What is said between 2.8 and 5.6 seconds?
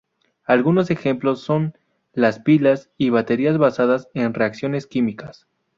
y baterías basadas en reacciones químicas.